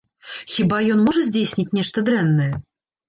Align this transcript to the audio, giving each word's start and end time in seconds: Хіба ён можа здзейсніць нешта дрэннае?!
Хіба 0.53 0.79
ён 0.95 1.03
можа 1.07 1.25
здзейсніць 1.27 1.69
нешта 1.79 2.07
дрэннае?! 2.09 2.53